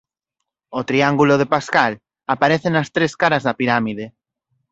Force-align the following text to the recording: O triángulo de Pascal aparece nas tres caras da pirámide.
O 0.79 0.81
triángulo 0.89 1.33
de 1.37 1.45
Pascal 1.53 1.91
aparece 2.33 2.67
nas 2.71 2.91
tres 2.95 3.11
caras 3.21 3.43
da 3.47 3.57
pirámide. 3.59 4.05